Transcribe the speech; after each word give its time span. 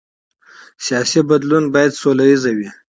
سیاسي 0.85 1.21
بدلون 1.29 1.63
باید 1.73 1.91
سوله 2.01 2.25
ییز 2.29 2.43
وي 2.57 2.69